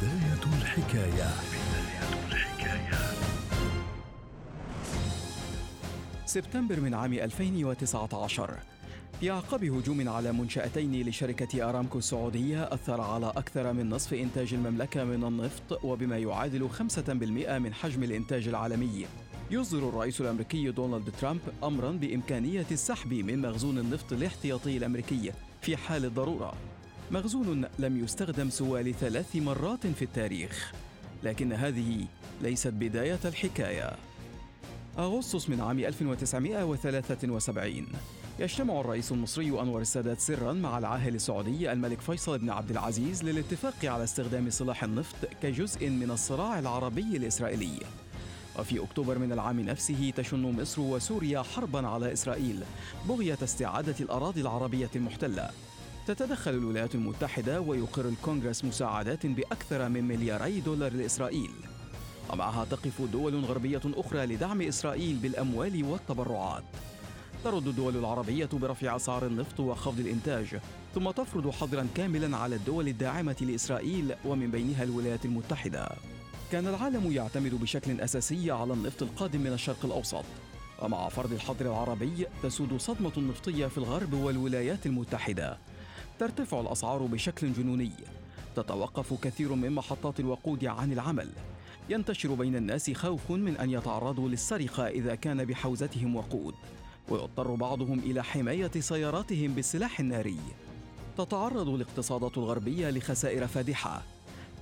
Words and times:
بداية 0.00 0.62
الحكاية. 0.62 1.30
سبتمبر 6.26 6.80
من 6.80 6.94
عام 6.94 7.12
2019 7.12 8.58
في 9.20 9.30
أعقاب 9.30 9.64
هجوم 9.64 10.08
على 10.08 10.32
منشأتين 10.32 11.08
لشركة 11.08 11.68
أرامكو 11.68 11.98
السعودية 11.98 12.62
أثر 12.62 13.00
على 13.00 13.26
أكثر 13.26 13.72
من 13.72 13.90
نصف 13.90 14.14
إنتاج 14.14 14.54
المملكة 14.54 15.04
من 15.04 15.24
النفط 15.24 15.84
وبما 15.84 16.18
يعادل 16.18 16.68
5% 16.70 17.58
من 17.58 17.74
حجم 17.74 18.02
الإنتاج 18.02 18.48
العالمي. 18.48 19.06
يصدر 19.50 19.88
الرئيس 19.88 20.20
الأمريكي 20.20 20.70
دونالد 20.70 21.12
ترامب 21.20 21.40
أمرا 21.64 21.90
بإمكانية 21.90 22.66
السحب 22.70 23.12
من 23.12 23.42
مخزون 23.42 23.78
النفط 23.78 24.12
الاحتياطي 24.12 24.76
الأمريكي 24.76 25.32
في 25.60 25.76
حال 25.76 26.04
الضرورة. 26.04 26.69
مخزون 27.10 27.64
لم 27.78 28.04
يستخدم 28.04 28.50
سوى 28.50 28.82
لثلاث 28.82 29.36
مرات 29.36 29.86
في 29.86 30.02
التاريخ 30.02 30.72
لكن 31.22 31.52
هذه 31.52 32.06
ليست 32.42 32.68
بداية 32.68 33.18
الحكاية. 33.24 33.92
أغسطس 34.98 35.48
من 35.48 35.60
عام 35.60 35.78
1973 35.78 37.86
يجتمع 38.38 38.80
الرئيس 38.80 39.12
المصري 39.12 39.48
أنور 39.48 39.80
السادات 39.80 40.20
سرا 40.20 40.52
مع 40.52 40.78
العاهل 40.78 41.14
السعودي 41.14 41.72
الملك 41.72 42.00
فيصل 42.00 42.38
بن 42.38 42.50
عبد 42.50 42.70
العزيز 42.70 43.24
للاتفاق 43.24 43.84
على 43.84 44.04
استخدام 44.04 44.50
سلاح 44.50 44.84
النفط 44.84 45.16
كجزء 45.42 45.90
من 45.90 46.10
الصراع 46.10 46.58
العربي 46.58 47.16
الإسرائيلي. 47.16 47.78
وفي 48.58 48.82
أكتوبر 48.82 49.18
من 49.18 49.32
العام 49.32 49.60
نفسه 49.60 50.12
تشن 50.16 50.42
مصر 50.42 50.80
وسوريا 50.80 51.42
حربا 51.42 51.88
على 51.88 52.12
إسرائيل 52.12 52.62
بغية 53.08 53.38
استعادة 53.42 53.94
الأراضي 54.00 54.40
العربية 54.40 54.90
المحتلة. 54.96 55.50
تتدخل 56.14 56.50
الولايات 56.50 56.94
المتحدة 56.94 57.60
ويقر 57.60 58.08
الكونغرس 58.08 58.64
مساعدات 58.64 59.26
بأكثر 59.26 59.88
من 59.88 60.04
ملياري 60.04 60.60
دولار 60.60 60.92
لإسرائيل. 60.92 61.50
ومعها 62.32 62.64
تقف 62.64 63.02
دول 63.02 63.44
غربية 63.44 63.80
أخرى 63.84 64.26
لدعم 64.26 64.62
إسرائيل 64.62 65.16
بالأموال 65.16 65.84
والتبرعات. 65.84 66.64
ترد 67.44 67.66
الدول 67.66 67.96
العربية 67.96 68.48
برفع 68.52 68.96
أسعار 68.96 69.26
النفط 69.26 69.60
وخفض 69.60 70.00
الإنتاج 70.00 70.60
ثم 70.94 71.10
تفرض 71.10 71.50
حظرا 71.50 71.86
كاملا 71.94 72.36
على 72.36 72.56
الدول 72.56 72.88
الداعمة 72.88 73.36
لإسرائيل 73.40 74.14
ومن 74.24 74.50
بينها 74.50 74.84
الولايات 74.84 75.24
المتحدة. 75.24 75.88
كان 76.52 76.66
العالم 76.66 77.12
يعتمد 77.12 77.54
بشكل 77.54 78.00
أساسي 78.00 78.50
على 78.50 78.72
النفط 78.72 79.02
القادم 79.02 79.40
من 79.40 79.52
الشرق 79.52 79.84
الأوسط. 79.84 80.24
ومع 80.82 81.08
فرض 81.08 81.32
الحظر 81.32 81.66
العربي 81.66 82.26
تسود 82.42 82.76
صدمة 82.76 83.12
نفطية 83.16 83.66
في 83.66 83.78
الغرب 83.78 84.12
والولايات 84.12 84.86
المتحدة. 84.86 85.58
ترتفع 86.20 86.60
الأسعار 86.60 87.02
بشكل 87.02 87.52
جنوني. 87.52 87.90
تتوقف 88.56 89.14
كثير 89.22 89.54
من 89.54 89.72
محطات 89.72 90.20
الوقود 90.20 90.64
عن 90.64 90.92
العمل. 90.92 91.28
ينتشر 91.88 92.34
بين 92.34 92.56
الناس 92.56 92.90
خوف 92.90 93.30
من 93.30 93.56
أن 93.56 93.70
يتعرضوا 93.70 94.28
للسرقة 94.28 94.88
إذا 94.88 95.14
كان 95.14 95.44
بحوزتهم 95.44 96.16
وقود. 96.16 96.54
ويضطر 97.08 97.54
بعضهم 97.54 97.98
إلى 97.98 98.24
حماية 98.24 98.70
سياراتهم 98.80 99.54
بالسلاح 99.54 100.00
الناري. 100.00 100.38
تتعرض 101.18 101.68
الاقتصادات 101.68 102.38
الغربية 102.38 102.90
لخسائر 102.90 103.46
فادحة. 103.46 104.02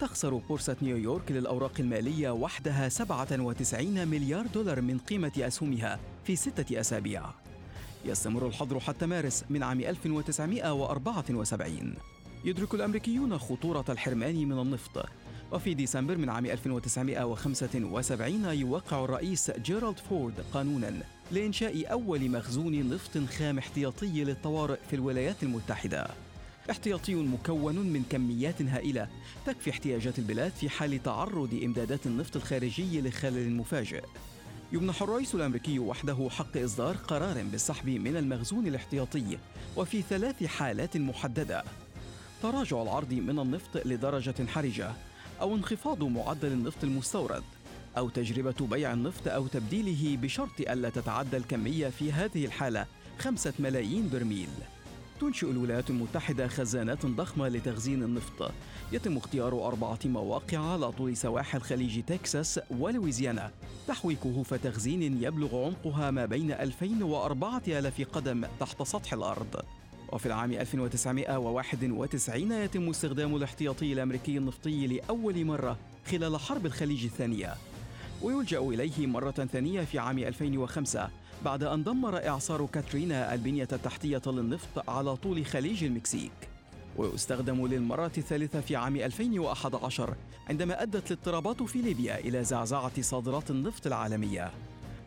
تخسر 0.00 0.34
بورصة 0.34 0.76
نيويورك 0.82 1.32
للأوراق 1.32 1.72
المالية 1.78 2.30
وحدها 2.30 2.88
97 2.88 4.08
مليار 4.08 4.46
دولار 4.46 4.80
من 4.80 4.98
قيمة 4.98 5.32
أسهمها 5.38 6.00
في 6.24 6.36
ستة 6.36 6.80
أسابيع. 6.80 7.22
يستمر 8.04 8.46
الحظر 8.46 8.80
حتى 8.80 9.06
مارس 9.06 9.44
من 9.50 9.62
عام 9.62 9.80
1974 9.80 11.94
يدرك 12.44 12.74
الأمريكيون 12.74 13.38
خطورة 13.38 13.84
الحرمان 13.88 14.48
من 14.48 14.58
النفط. 14.58 15.06
وفي 15.52 15.74
ديسمبر 15.74 16.16
من 16.16 16.28
عام 16.28 16.46
1975 16.46 18.44
يوقع 18.44 19.04
الرئيس 19.04 19.50
جيرالد 19.50 19.98
فورد 19.98 20.34
قانونا 20.52 21.02
لإنشاء 21.32 21.92
أول 21.92 22.30
مخزون 22.30 22.88
نفط 22.88 23.18
خام 23.38 23.58
احتياطي 23.58 24.24
للطوارئ 24.24 24.78
في 24.90 24.96
الولايات 24.96 25.42
المتحدة. 25.42 26.06
احتياطي 26.70 27.14
مكون 27.14 27.76
من 27.76 28.02
كميات 28.10 28.62
هائلة 28.62 29.08
تكفي 29.46 29.70
احتياجات 29.70 30.18
البلاد 30.18 30.52
في 30.52 30.68
حال 30.68 31.02
تعرض 31.02 31.60
إمدادات 31.64 32.06
النفط 32.06 32.36
الخارجي 32.36 33.00
لخلل 33.00 33.52
مفاجئ. 33.52 34.04
يمنح 34.72 35.02
الرئيس 35.02 35.34
الأمريكي 35.34 35.78
وحده 35.78 36.28
حق 36.30 36.56
إصدار 36.56 36.96
قرار 36.96 37.42
بالسحب 37.42 37.88
من 37.88 38.16
المخزون 38.16 38.66
الاحتياطي 38.66 39.38
وفي 39.76 40.02
ثلاث 40.02 40.44
حالات 40.44 40.96
محددة. 40.96 41.64
تراجع 42.42 42.82
العرض 42.82 43.12
من 43.12 43.38
النفط 43.38 43.86
لدرجة 43.86 44.46
حرجة 44.46 44.92
أو 45.40 45.54
انخفاض 45.54 46.04
معدل 46.04 46.52
النفط 46.52 46.84
المستورد 46.84 47.42
أو 47.98 48.08
تجربة 48.08 48.66
بيع 48.66 48.92
النفط 48.92 49.28
أو 49.28 49.46
تبديله 49.46 50.16
بشرط 50.16 50.60
ألا 50.60 50.90
تتعدى 50.90 51.36
الكمية 51.36 51.88
في 51.88 52.12
هذه 52.12 52.44
الحالة 52.44 52.86
خمسة 53.18 53.52
ملايين 53.58 54.08
برميل. 54.12 54.48
تنشئ 55.20 55.50
الولايات 55.50 55.90
المتحدة 55.90 56.48
خزانات 56.48 57.06
ضخمة 57.06 57.48
لتخزين 57.48 58.02
النفط. 58.02 58.52
يتم 58.92 59.16
اختيار 59.16 59.66
أربعة 59.66 59.98
مواقع 60.04 60.58
على 60.58 60.92
طول 60.92 61.16
سواحل 61.16 61.60
خليج 61.60 62.02
تكساس 62.02 62.60
ولويزيانا. 62.70 63.50
تحوي 63.88 64.14
كهوف 64.14 64.54
تخزين 64.54 65.22
يبلغ 65.22 65.64
عمقها 65.64 66.10
ما 66.10 66.26
بين 66.26 66.52
2000 66.52 67.02
و 67.02 67.24
4000 67.24 68.02
قدم 68.02 68.44
تحت 68.60 68.82
سطح 68.82 69.12
الأرض. 69.12 69.62
وفي 70.12 70.26
العام 70.26 70.52
1991 70.52 72.52
يتم 72.52 72.88
استخدام 72.88 73.36
الاحتياطي 73.36 73.92
الأمريكي 73.92 74.38
النفطي 74.38 74.86
لأول 74.86 75.44
مرة 75.44 75.78
خلال 76.10 76.40
حرب 76.40 76.66
الخليج 76.66 77.04
الثانية. 77.04 77.54
ويلجأ 78.22 78.58
إليه 78.58 79.06
مرة 79.06 79.30
ثانية 79.30 79.80
في 79.80 79.98
عام 79.98 80.18
2005 80.18 81.10
بعد 81.44 81.62
أن 81.62 81.84
دمر 81.84 82.28
إعصار 82.28 82.66
كاترينا 82.66 83.34
البنية 83.34 83.68
التحتية 83.72 84.22
للنفط 84.26 84.90
على 84.90 85.16
طول 85.16 85.46
خليج 85.46 85.84
المكسيك. 85.84 86.32
ويستخدم 86.96 87.66
للمرة 87.66 88.12
الثالثة 88.18 88.60
في 88.60 88.76
عام 88.76 88.96
2011 88.96 90.14
عندما 90.48 90.82
أدت 90.82 91.12
الاضطرابات 91.12 91.62
في 91.62 91.82
ليبيا 91.82 92.18
إلى 92.18 92.44
زعزعة 92.44 93.02
صادرات 93.02 93.50
النفط 93.50 93.86
العالمية. 93.86 94.50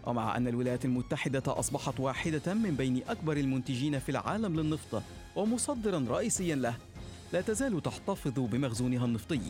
ومع 0.05 0.37
أن 0.37 0.47
الولايات 0.47 0.85
المتحدة 0.85 1.43
أصبحت 1.47 1.99
واحدة 1.99 2.53
من 2.53 2.75
بين 2.75 3.01
أكبر 3.09 3.37
المنتجين 3.37 3.99
في 3.99 4.09
العالم 4.09 4.59
للنفط 4.59 5.03
ومصدرا 5.35 6.05
رئيسيا 6.09 6.55
له 6.55 6.75
لا 7.33 7.41
تزال 7.41 7.81
تحتفظ 7.83 8.39
بمخزونها 8.39 9.05
النفطي. 9.05 9.41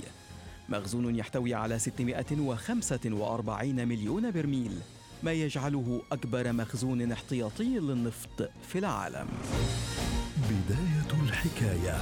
مخزون 0.70 1.16
يحتوي 1.16 1.54
على 1.54 1.80
645 1.80 3.88
مليون 3.88 4.32
برميل 4.32 4.72
ما 5.24 5.32
يجعله 5.32 6.02
أكبر 6.12 6.54
مخزون 6.54 7.12
احتياطي 7.12 7.80
للنفط 7.80 8.50
في 8.68 8.80
العالم. 8.80 9.28
بداية 10.50 11.24
الحكاية. 11.24 12.02